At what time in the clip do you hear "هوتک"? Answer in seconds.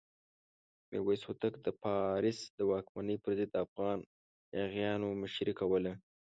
1.27-1.53